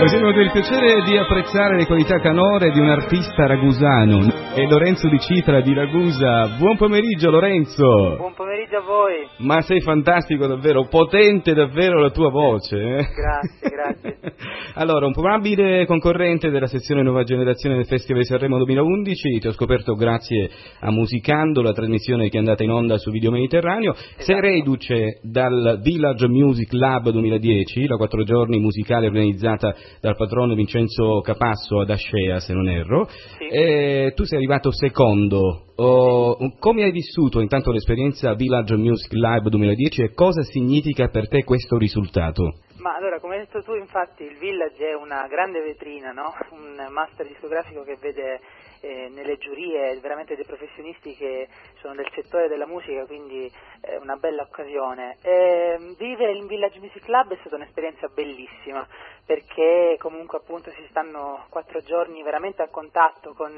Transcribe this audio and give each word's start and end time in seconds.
Abbiamo 0.00 0.32
del 0.32 0.50
piacere 0.50 1.02
di 1.02 1.18
apprezzare 1.18 1.76
le 1.76 1.84
qualità 1.84 2.18
canore 2.20 2.70
di 2.70 2.80
un 2.80 2.88
artista 2.88 3.46
ragusano, 3.46 4.49
è 4.52 4.66
Lorenzo 4.66 5.08
Di 5.08 5.20
Citra 5.20 5.60
di 5.60 5.72
Ragusa. 5.72 6.56
Buon 6.58 6.76
pomeriggio 6.76 7.30
Lorenzo! 7.30 8.16
Buon 8.16 8.34
pomeriggio 8.34 8.78
a 8.78 8.80
voi! 8.80 9.28
Ma 9.38 9.60
sei 9.60 9.80
fantastico 9.80 10.48
davvero, 10.48 10.88
potente 10.88 11.54
davvero 11.54 12.00
la 12.00 12.10
tua 12.10 12.30
voce. 12.30 12.76
Eh? 12.76 13.08
Grazie, 13.14 13.70
grazie. 13.70 14.34
allora, 14.74 15.06
un 15.06 15.12
probabile 15.12 15.86
concorrente 15.86 16.50
della 16.50 16.66
sezione 16.66 17.02
Nuova 17.02 17.22
Generazione 17.22 17.76
del 17.76 17.86
Festival 17.86 18.22
di 18.22 18.26
Sanremo 18.26 18.56
2011, 18.56 19.38
ti 19.38 19.46
ho 19.46 19.52
scoperto 19.52 19.94
grazie 19.94 20.50
a 20.80 20.90
Musicando, 20.90 21.62
la 21.62 21.72
trasmissione 21.72 22.28
che 22.28 22.36
è 22.36 22.40
andata 22.40 22.64
in 22.64 22.70
onda 22.70 22.98
su 22.98 23.12
Video 23.12 23.30
Mediterraneo. 23.30 23.92
Esatto. 23.92 24.22
Sei 24.24 24.40
reduce 24.40 25.20
dal 25.22 25.78
Village 25.80 26.26
Music 26.26 26.72
Lab 26.72 27.08
2010, 27.10 27.86
la 27.86 27.96
quattro 27.96 28.24
giorni 28.24 28.58
musicale 28.58 29.06
organizzata 29.06 29.72
dal 30.00 30.16
patrono 30.16 30.54
Vincenzo 30.54 31.20
Capasso 31.20 31.80
ad 31.80 31.90
Ascea, 31.90 32.40
se 32.40 32.52
non 32.52 32.68
erro. 32.68 33.06
Sì. 33.08 33.46
E 33.46 34.12
tu 34.16 34.24
sei 34.24 34.39
arrivato 34.40 34.72
secondo. 34.72 35.66
Oh, 35.76 36.36
come 36.58 36.82
hai 36.82 36.90
vissuto 36.90 37.40
intanto 37.40 37.70
l'esperienza 37.70 38.34
Village 38.34 38.74
Music 38.76 39.12
Live 39.12 39.50
2010 39.50 40.02
e 40.02 40.14
cosa 40.14 40.42
significa 40.42 41.08
per 41.08 41.28
te 41.28 41.44
questo 41.44 41.76
risultato? 41.76 42.54
Ma 42.80 42.94
allora, 42.94 43.20
come 43.20 43.34
hai 43.34 43.40
detto 43.40 43.62
tu, 43.62 43.74
infatti 43.74 44.24
il 44.24 44.38
Village 44.38 44.88
è 44.88 44.94
una 44.94 45.26
grande 45.26 45.60
vetrina, 45.60 46.12
no? 46.12 46.34
un 46.52 46.86
master 46.88 47.26
discografico 47.26 47.82
che 47.82 47.96
vede 48.00 48.40
eh, 48.80 49.10
nelle 49.10 49.36
giurie 49.36 50.00
veramente 50.00 50.34
dei 50.34 50.46
professionisti 50.46 51.14
che 51.14 51.46
sono 51.80 51.94
del 51.94 52.10
settore 52.14 52.48
della 52.48 52.66
musica, 52.66 53.04
quindi 53.04 53.52
è 53.82 53.96
una 53.96 54.16
bella 54.16 54.42
occasione. 54.42 55.18
E, 55.20 55.94
vivere 55.98 56.32
in 56.32 56.46
Village 56.46 56.78
Music 56.78 57.02
Club 57.02 57.34
è 57.34 57.38
stata 57.40 57.56
un'esperienza 57.56 58.08
bellissima, 58.08 58.86
perché 59.26 59.96
comunque 59.98 60.38
appunto 60.38 60.70
si 60.70 60.86
stanno 60.88 61.44
quattro 61.50 61.80
giorni 61.80 62.22
veramente 62.22 62.62
a 62.62 62.68
contatto 62.68 63.34
con 63.34 63.52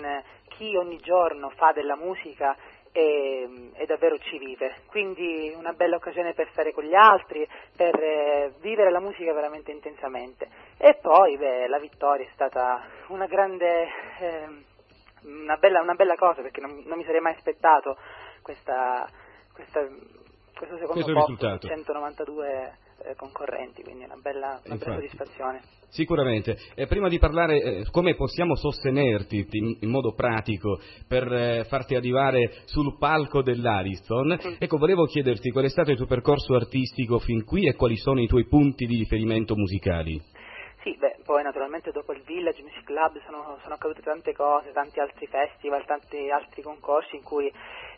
chi 0.48 0.74
ogni 0.76 0.98
giorno 0.98 1.50
fa 1.50 1.70
della 1.70 1.94
musica 1.94 2.56
e, 2.92 3.70
e, 3.74 3.86
davvero 3.86 4.18
ci 4.18 4.38
vive. 4.38 4.82
Quindi 4.86 5.52
una 5.56 5.72
bella 5.72 5.96
occasione 5.96 6.34
per 6.34 6.48
stare 6.52 6.72
con 6.72 6.84
gli 6.84 6.94
altri, 6.94 7.46
per 7.74 7.94
eh, 7.94 8.52
vivere 8.60 8.90
la 8.90 9.00
musica 9.00 9.32
veramente 9.32 9.72
intensamente. 9.72 10.48
E 10.76 10.98
poi 11.00 11.36
beh, 11.36 11.68
la 11.68 11.78
vittoria 11.78 12.26
è 12.26 12.30
stata 12.32 12.84
una 13.08 13.26
grande, 13.26 13.88
eh, 14.20 14.48
una, 15.22 15.56
bella, 15.56 15.80
una 15.80 15.94
bella, 15.94 16.14
cosa 16.16 16.42
perché 16.42 16.60
non, 16.60 16.82
non, 16.84 16.98
mi 16.98 17.04
sarei 17.04 17.20
mai 17.20 17.32
aspettato 17.34 17.96
questa, 18.42 19.08
questa, 19.52 19.80
questo 19.80 20.76
secondo 20.76 20.92
questo 20.92 21.12
posto 21.12 21.32
risultato. 21.32 21.66
192 21.66 22.81
eh, 23.04 23.14
concorrenti, 23.16 23.82
quindi 23.82 24.04
una 24.04 24.16
bella, 24.20 24.60
una 24.64 24.76
bella 24.76 24.94
soddisfazione. 24.94 25.60
Sicuramente. 25.88 26.56
Eh, 26.74 26.86
prima 26.86 27.08
di 27.08 27.18
parlare 27.18 27.60
eh, 27.60 27.84
come 27.90 28.14
possiamo 28.14 28.56
sostenerti 28.56 29.46
in, 29.50 29.76
in 29.80 29.90
modo 29.90 30.14
pratico 30.14 30.80
per 31.06 31.30
eh, 31.30 31.64
farti 31.64 31.94
arrivare 31.94 32.62
sul 32.64 32.96
palco 32.98 33.42
dell'Ariston, 33.42 34.38
Sì. 34.40 34.56
ecco, 34.58 34.78
volevo 34.78 35.04
chiederti 35.04 35.50
qual 35.50 35.64
è 35.64 35.68
stato 35.68 35.90
il 35.90 35.98
tuo 35.98 36.06
percorso 36.06 36.54
artistico 36.54 37.18
fin 37.18 37.44
qui 37.44 37.66
e 37.66 37.74
quali 37.74 37.96
sono 37.96 38.20
i 38.22 38.26
tuoi 38.26 38.46
punti 38.46 38.86
di 38.86 38.96
riferimento 38.96 39.54
musicali. 39.54 40.20
Sì, 40.82 40.96
beh, 40.98 41.20
poi 41.24 41.44
naturalmente 41.44 41.92
dopo 41.92 42.12
il 42.12 42.22
Village 42.22 42.60
Music 42.62 42.82
Club 42.82 43.20
sono, 43.24 43.56
sono 43.62 43.74
accadute 43.74 44.02
tante 44.02 44.32
cose, 44.32 44.72
tanti 44.72 44.98
altri 44.98 45.26
festival, 45.28 45.84
tanti 45.84 46.28
altri 46.28 46.60
concorsi 46.62 47.14
in 47.14 47.22
cui 47.22 47.52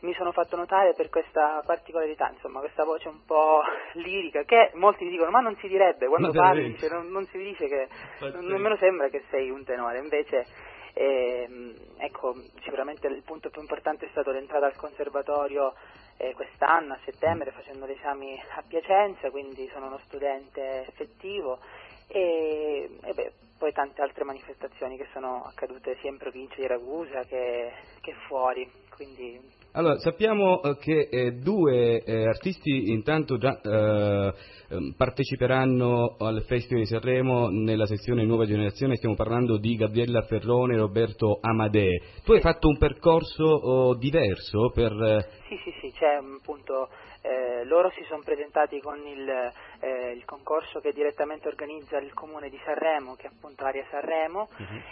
mi 0.04 0.14
sono 0.14 0.32
fatto 0.32 0.54
notare 0.54 0.92
per 0.94 1.08
questa 1.08 1.62
particolarità, 1.64 2.30
insomma, 2.30 2.60
questa 2.60 2.84
voce 2.84 3.08
un 3.08 3.24
po' 3.24 3.62
lirica, 3.94 4.44
che 4.44 4.70
molti 4.74 5.08
dicono, 5.08 5.30
ma 5.30 5.40
non 5.40 5.56
si 5.56 5.66
direbbe, 5.66 6.06
quando 6.06 6.30
parli 6.30 6.72
dice, 6.72 6.88
non, 6.88 7.08
non 7.08 7.26
si 7.26 7.38
dice 7.38 7.66
che, 7.66 7.88
non 8.20 8.60
me 8.60 8.68
lo 8.68 8.76
sembra 8.76 9.08
che 9.08 9.24
sei 9.30 9.50
un 9.50 9.64
tenore, 9.64 9.98
invece, 9.98 10.46
ehm, 10.92 11.74
ecco, 11.96 12.34
sicuramente 12.62 13.06
il 13.08 13.22
punto 13.22 13.48
più 13.48 13.62
importante 13.62 14.06
è 14.06 14.08
stato 14.10 14.30
l'entrata 14.30 14.66
al 14.66 14.76
conservatorio 14.76 15.72
eh, 16.18 16.34
quest'anno, 16.34 16.92
a 16.92 16.98
settembre, 17.04 17.50
facendo 17.50 17.86
gli 17.86 17.92
esami 17.92 18.40
a 18.56 18.62
Piacenza, 18.66 19.30
quindi 19.30 19.68
sono 19.72 19.86
uno 19.86 19.98
studente 20.04 20.86
effettivo. 20.86 21.58
E, 22.06 22.98
e 23.02 23.14
beh, 23.14 23.32
poi 23.58 23.72
tante 23.72 24.02
altre 24.02 24.24
manifestazioni 24.24 24.98
che 24.98 25.06
sono 25.12 25.44
accadute 25.44 25.96
sia 26.00 26.10
in 26.10 26.18
provincia 26.18 26.56
di 26.56 26.66
Ragusa 26.66 27.22
che, 27.24 27.72
che 28.02 28.12
fuori, 28.26 28.70
quindi 28.94 29.40
Allora, 29.72 29.98
sappiamo 29.98 30.62
eh, 30.62 30.76
che 30.78 31.08
eh, 31.10 31.32
due 31.32 32.02
eh, 32.04 32.26
artisti 32.28 32.92
intanto 32.92 33.38
già 33.38 33.60
eh, 33.60 34.32
ehm, 34.68 34.94
parteciperanno 34.96 36.16
al 36.18 36.44
Festival 36.46 36.82
di 36.82 36.88
Sanremo 36.88 37.48
nella 37.48 37.86
sezione 37.86 38.24
Nuova 38.24 38.46
Generazione, 38.46 38.94
stiamo 38.94 39.16
parlando 39.16 39.58
di 39.58 39.74
Gabriella 39.74 40.22
Ferrone 40.22 40.74
e 40.74 40.78
Roberto 40.78 41.38
Amadee. 41.40 42.02
Tu 42.24 42.32
hai 42.32 42.40
fatto 42.40 42.68
un 42.68 42.78
percorso 42.78 43.44
oh, 43.44 43.94
diverso 43.96 44.70
per... 44.72 44.92
eh, 44.92 45.26
Sì, 45.48 45.56
sì, 45.64 45.74
sì, 45.80 45.92
c'è 45.92 46.18
un 46.18 46.38
punto, 46.40 46.88
eh, 47.22 47.64
loro 47.64 47.90
si 47.96 48.04
sono 48.08 48.22
presentati 48.22 48.80
con 48.80 49.04
il, 49.06 49.28
eh, 49.80 50.12
il 50.12 50.24
concorso 50.24 50.78
che 50.80 50.92
direttamente 50.92 51.48
organizza 51.48 51.98
il 51.98 52.14
comune 52.14 52.48
di 52.48 52.60
Sanremo, 52.64 53.14
che 53.14 53.26
è 53.26 53.30
appunto 53.34 53.64
Aria 53.64 53.84
Sanremo, 53.90 54.48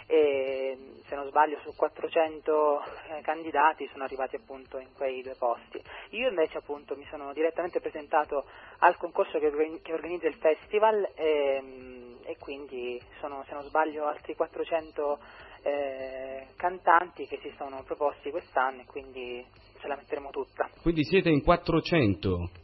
e 0.07 0.77
se 1.07 1.15
non 1.15 1.27
sbaglio 1.27 1.59
su 1.63 1.73
400 1.75 2.81
eh, 2.81 3.21
candidati 3.21 3.87
sono 3.93 4.03
arrivati 4.03 4.35
appunto 4.35 4.79
in 4.79 4.89
quei 4.93 5.21
due 5.21 5.35
posti. 5.37 5.81
Io 6.09 6.27
invece 6.27 6.57
appunto 6.57 6.97
mi 6.97 7.05
sono 7.09 7.31
direttamente 7.31 7.79
presentato 7.79 8.45
al 8.79 8.97
concorso 8.97 9.39
che, 9.39 9.47
organi- 9.47 9.81
che 9.81 9.93
organizza 9.93 10.27
il 10.27 10.35
festival 10.35 11.11
e, 11.15 11.61
mm, 11.61 12.15
e 12.23 12.37
quindi 12.39 13.01
sono 13.21 13.45
se 13.47 13.53
non 13.53 13.63
sbaglio 13.63 14.05
altri 14.05 14.35
400 14.35 15.19
eh, 15.63 16.47
cantanti 16.57 17.25
che 17.27 17.39
si 17.41 17.53
sono 17.57 17.83
proposti 17.83 18.31
quest'anno 18.31 18.81
e 18.81 18.85
quindi 18.85 19.45
ce 19.79 19.87
la 19.87 19.95
metteremo 19.95 20.29
tutta. 20.31 20.69
Quindi 20.81 21.03
siete 21.05 21.29
in 21.29 21.41
400. 21.41 22.61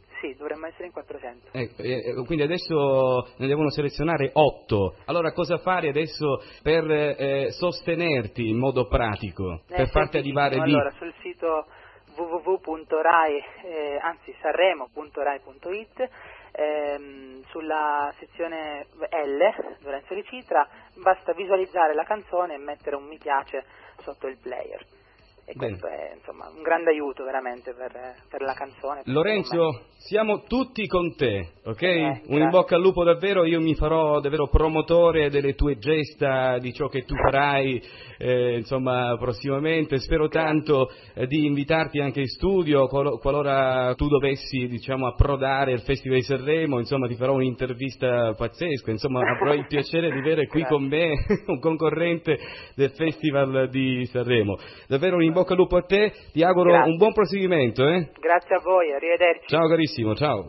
400. 1.30 1.50
Eh, 1.52 1.70
eh, 1.76 2.24
quindi 2.24 2.42
adesso 2.42 3.28
ne 3.36 3.46
devono 3.46 3.70
selezionare 3.70 4.30
8. 4.32 4.94
Allora 5.06 5.32
cosa 5.32 5.58
fare 5.58 5.88
adesso 5.88 6.42
per 6.62 6.90
eh, 6.90 7.50
sostenerti 7.50 8.48
in 8.48 8.58
modo 8.58 8.86
pratico? 8.86 9.62
Eh, 9.68 9.76
per 9.76 9.88
farti 9.88 10.18
arrivare 10.18 10.56
lì? 10.56 10.72
Allora, 10.72 10.90
sul 10.90 11.12
sito 11.20 11.66
www.rai, 12.16 13.42
eh, 13.64 13.98
anzi 14.00 14.34
sanremo.rai.it, 14.40 16.10
ehm, 16.52 17.42
sulla 17.46 18.12
sezione 18.18 18.86
L, 18.98 19.84
Lorenzo 19.84 20.14
di 20.14 20.24
Citra, 20.24 20.66
basta 21.02 21.32
visualizzare 21.32 21.94
la 21.94 22.04
canzone 22.04 22.54
e 22.54 22.58
mettere 22.58 22.96
un 22.96 23.04
mi 23.04 23.18
piace 23.18 23.64
sotto 24.02 24.26
il 24.26 24.38
player. 24.40 24.84
E 25.50 25.54
Bene. 25.56 25.78
questo 25.78 25.88
è 25.88 26.12
insomma 26.14 26.48
un 26.54 26.62
grande 26.62 26.90
aiuto 26.90 27.24
veramente 27.24 27.74
per, 27.74 27.90
per 28.28 28.40
la 28.40 28.52
canzone. 28.54 29.02
per. 29.02 29.12
Lorenzo, 29.12 29.86
siamo 29.96 30.44
tutti 30.44 30.86
con 30.86 31.16
te, 31.16 31.54
ok? 31.64 31.82
Eh, 31.82 32.20
Un 32.28 32.40
in 32.40 32.50
bocca 32.50 32.76
al 32.76 32.80
lupo 32.80 33.02
davvero, 33.02 33.44
io 33.44 33.60
mi 33.60 33.74
farò 33.74 34.20
davvero 34.20 34.46
promotore 34.46 35.28
delle 35.28 35.54
tue 35.56 35.76
gesta, 35.78 36.58
di 36.58 36.72
ciò 36.72 36.86
che 36.86 37.00
tu 37.04 37.16
farai, 37.16 37.82
eh, 38.18 38.58
insomma, 38.58 39.16
prossimamente. 39.18 39.98
Spero 39.98 40.28
tanto 40.28 40.88
eh, 41.14 41.26
di 41.26 41.44
invitarti 41.46 41.98
anche 41.98 42.20
in 42.20 42.28
studio, 42.28 42.86
qualo- 42.86 43.18
qualora 43.18 43.92
tu 43.96 44.06
dovessi, 44.06 44.68
diciamo, 44.68 45.08
approdare 45.08 45.72
al 45.72 45.80
Festival 45.82 46.18
di 46.18 46.24
Sanremo, 46.24 46.78
insomma, 46.78 47.08
ti 47.08 47.16
farò 47.16 47.32
un'intervista 47.34 48.34
pazzesca, 48.34 48.92
insomma, 48.92 49.28
avrò 49.28 49.52
il 49.54 49.66
piacere 49.66 50.12
di 50.12 50.18
avere 50.18 50.46
qui 50.46 50.60
Grazie. 50.62 50.76
con 50.76 50.86
me 50.86 51.10
un 51.46 51.58
concorrente 51.58 52.38
del 52.76 52.90
Festival 52.90 53.68
di 53.68 54.06
Sanremo. 54.06 54.56
Davvero 54.86 55.16
un 55.16 55.22
in 55.24 55.32
bocca 55.40 55.52
al 55.52 55.58
lupo 55.58 55.76
a 55.76 55.82
te, 55.82 56.12
ti 56.32 56.42
auguro 56.42 56.70
Grazie. 56.70 56.90
un 56.90 56.96
buon 56.96 57.12
proseguimento, 57.12 57.86
eh? 57.88 58.10
Grazie 58.20 58.56
a 58.56 58.60
voi, 58.62 58.92
arrivederci. 58.92 59.46
Ciao 59.46 59.68
carissimo, 59.68 60.14
ciao. 60.14 60.44